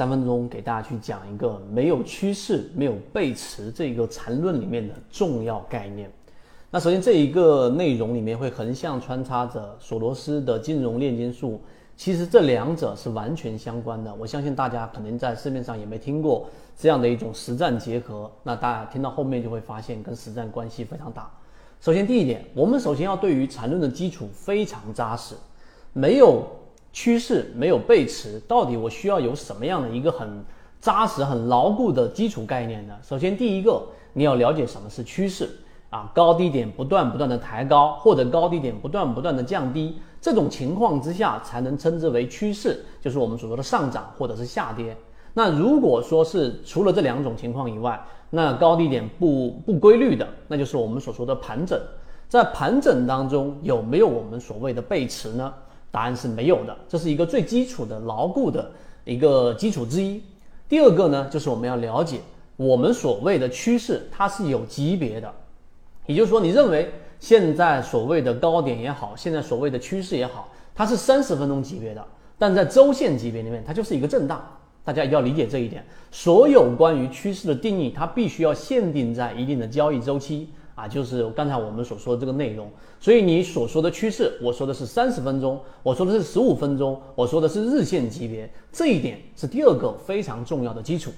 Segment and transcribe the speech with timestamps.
[0.00, 6.10] 三分钟给大家去讲一个没有趋势、没有背驰这个缠论里面的重要概念。
[6.70, 11.60] 那首先这一个内容里面会横向穿插着索罗斯的金融炼金术，
[11.98, 14.14] 其实这两者是完全相关的。
[14.14, 16.48] 我相信大家肯定在市面上也没听过
[16.78, 18.32] 这样的一种实战结合。
[18.42, 21.30] 那大家听到后面就会发现跟实战关系非常大。
[21.78, 25.34] 首先第一点，我们首先要对于缠论的基础非常扎实，
[25.92, 26.42] 没有。
[26.92, 30.44] 趋势没有背驰，到底我需要有什么样的一个很
[30.80, 32.94] 扎实、很牢固的基础概念呢？
[33.02, 35.48] 首先，第一个你要了解什么是趋势
[35.90, 44.96] 啊，高低点不断不断的抬高，或者高低点不断不断的降低，这种情况之下才能称之为趋势，就是我们所说的上涨或者是下跌。
[45.32, 48.00] 那如果说是除了这两种情况以外，
[48.30, 51.78] 那高低点不不规律的，那就是我们所说的盘整。
[52.28, 55.52] 在盘整当中有没有我们所谓的背驰呢？
[55.90, 58.70] 答案是没有的，这是一个最基础的牢固的
[59.04, 60.22] 一个基础之一。
[60.68, 62.20] 第二个呢，就是我们要了解
[62.56, 65.32] 我们所谓的趋势，它是有级别的。
[66.06, 72.04] 也就是说，你认为现在所谓的高点也好，现在所谓的趋势也好，它是三十分钟级别的，
[72.38, 74.44] 但在周线级别里面，它就是一个震荡。
[74.82, 75.84] 大家一定要理解这一点。
[76.10, 80.48] 所有关于趋势的定义，它必须要限定在一定的交易周期。
[80.80, 91.10] 啊，就是刚才我们所说的这个内容，所以你所说的趋势，我说的是三十分钟，我说的是十五分钟，我说的是日线级别，这一点是第二个非常重要的基础。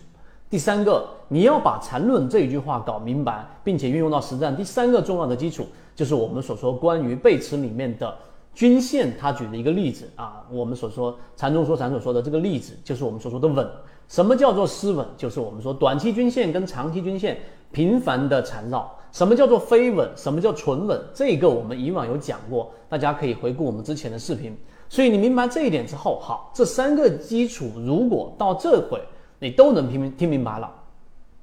[0.51, 4.55] 第三个，你要把缠论这一句话搞明白，并且运用到实战。
[4.57, 8.13] 第三个重要的基础就是我们所说关于背驰里面的
[8.53, 13.65] 均线，他举的一个例子啊，我们所说缠中说禅所说的这个例子，就是我们所说的稳。
[14.09, 15.07] 什么叫做失稳？
[15.17, 17.39] 就是我们说短期均线跟长期均线
[17.71, 18.95] 频繁的缠绕。
[19.13, 20.09] 什么叫做飞稳？
[20.17, 20.99] 什么叫纯稳？
[21.13, 24.57] 这个我们以往有讲过，大家可以回顾我们之前的视频。
[24.89, 29.01] 所以你明白这一点之后，好，这三个基础如果到这会
[29.39, 30.71] 你都能听明听明白了，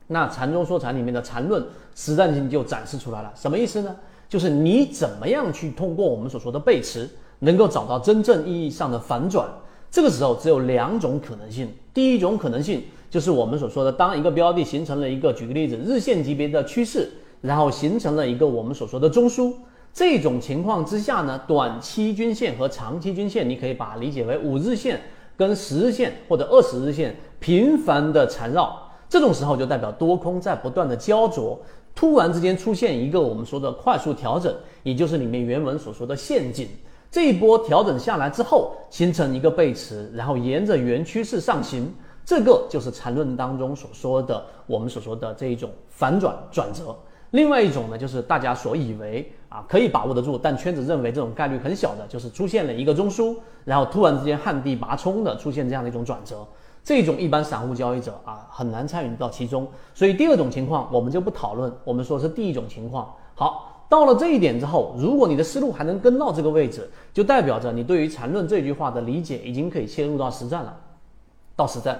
[0.07, 1.63] 那禅中说禅里面的禅论
[1.95, 3.31] 实战性就展示出来了。
[3.35, 3.95] 什么意思呢？
[4.27, 9.47] 就是你怎么样去通过我们所说的背驰，能够找到真正意义上的反转。
[9.91, 11.67] 这个时候只有两种可能性。
[11.93, 17.11] 第一种可能性就是我们所说的，当一个标的形成了一个，举个例子，日线级别的趋势。
[17.41, 19.53] 然后形成了一个我们所说的中枢，
[19.93, 24.99] 这种情况之下呢，短期均线和长期均线，你可以把它理解为五日线
[25.37, 28.77] 跟十日线或者二十日线频繁的缠绕，
[29.07, 31.59] 这种时候就代表多空在不断的焦灼，
[31.95, 36.67] 突然之间出现一个我们说的快速调整，也就是里面原文所说的陷阱。
[37.09, 41.91] 这一波调整下来之后，形成一个背驰，然后沿着原趋势上行，
[42.23, 46.95] 这个就是缠论当中所说的我们所说的这一种反转转折。
[47.31, 53.35] 另外一种呢，就是大家所以为啊可以把握得住，但圈子认为这种概率很小的，就是出现了一个中枢，
[53.65, 56.45] 然后突然之间旱地拔葱的出现这样的一种转折，
[56.83, 59.67] 这种一般散户交易者啊很难参与到其中。
[59.93, 63.13] 所以第二种情况我们就不讨论，我们说是第一种情况。
[63.35, 70.75] 好，到了这一点之后，如果你的思路还能跟到这个位置，就代表着你对于缠论这句话的理解已经可以切入到实战了，
[71.55, 71.99] 到实战。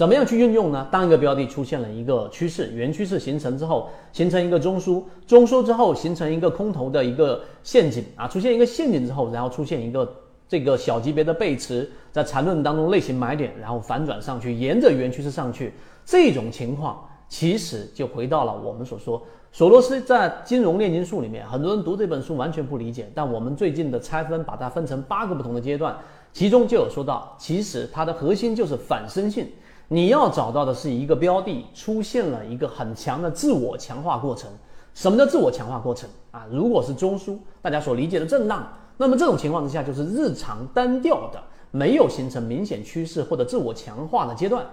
[0.00, 0.88] 怎么样去运用呢？
[0.90, 10.10] 当一个标的出现了一个趋势，原趋势形成之后，形成一个中枢，中枢之后形成一个空头的一个陷阱啊，出现一个陷阱之后，然后出现一个
[10.48, 15.74] 这个小级别的背驰，在缠论当中类型买点，然后反转上去，沿着原趋势上去，
[16.06, 19.22] 这种情况其实就回到了我们所说，
[19.52, 25.94] 索罗斯在金融炼金术里面，很多人读这本书完全不理解，但我们最近的拆分把它分成八个不同的阶段，
[26.32, 29.46] 其中就有说到，其实它的核心就是反身性。
[29.92, 34.48] 你要找到的是一个标的出现了一个很强的自我强化过程。
[34.94, 36.46] 什么叫自我强化过程啊？
[36.48, 41.42] 如果是中枢，大家所理解的震荡，那么这种情况之下就是日常单调的，
[41.72, 44.64] 没有形成明显趋势或者自我强化的阶段。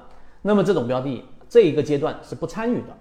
[0.44, 2.95] 那么这种标的这一个阶段是不参与的。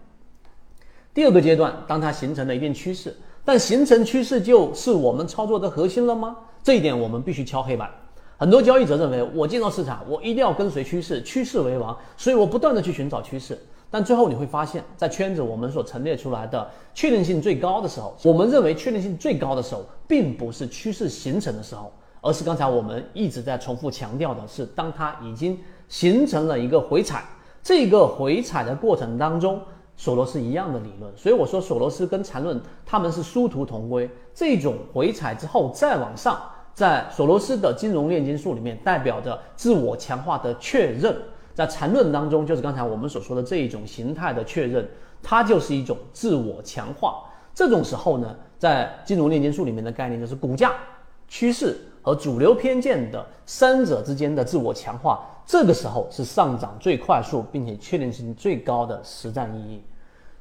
[1.12, 6.34] 第二个阶段，当它形成了一定趋势，但形成趋势就是我们操作的核心了吗？
[6.62, 7.90] 这一点我们必须敲黑板。
[8.38, 13.58] 很多交易者认为，我进入市场，我一定要跟随趋势，趋势为王，所以我不断的去寻找趋势。
[13.90, 21.90] 但最后你会发现，在圈子我们所陈列出来的确定性最高的时候，我们认为确定性最高的时候，并不是趋势形成的时候，
[22.20, 25.58] 而是刚才我们一直在重复强调的是，当它已经
[25.88, 27.24] 形成了一个回踩，
[27.62, 29.58] 这个回踩的过程当中，
[29.96, 31.10] 索罗斯一样的理论。
[31.16, 34.10] 所以我说，索罗斯跟缠论他们是殊途同归。
[34.34, 36.38] 这种回踩之后再往上。
[36.76, 41.16] 在索罗斯的金融炼金术里面，代表着自我强化的确认。
[41.54, 44.86] 在缠论当中，就是刚才我们所说的这一种形态的确认，
[45.22, 47.24] 它就是一种自我强化。
[47.54, 50.74] 这种时候呢，在金融炼金术里面的概念就是股价、
[51.26, 59.82] 趋势和主流偏见的三者之间的自我强化，这个时候是上涨最快速并且确定性最高的实战意义。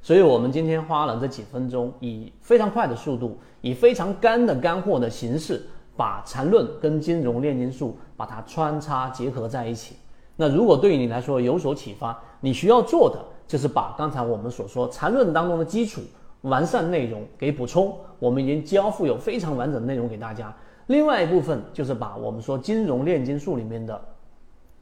[0.02, 5.66] 所以，我们今天花了这几分钟，以非常快的速度，以非常干的干货的形式，
[5.96, 9.96] 把缠论跟金融炼金术把它穿插结合在一起。
[10.36, 16.02] 那如果对于你来说有所启发，你需要做的就是把刚才我们所说缠论当中的基础
[16.42, 17.96] 完善内容给补充。
[18.20, 20.54] 我们已经交付有非常完整的内容给大家。
[20.88, 24.00] 另外一部分就是把我们说金融炼金术里面的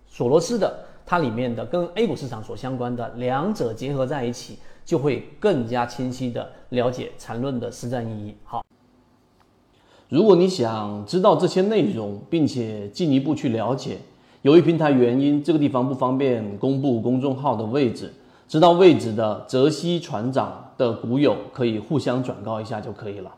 [0.06, 8.36] 索罗斯的它里面的跟 A 股市场所相关的两者结合在一起，就会更加清晰的了解缠论的实战意义。
[8.44, 8.64] 好，
[10.14, 13.98] 如果你想知道这些内容，并且进一步去了解。
[14.44, 18.14] 由于平台原因，这个地方不方便公布公众号的位置。
[18.48, 23.32] 知道位置的泽西船长的股友可以互相转告一下就可以了。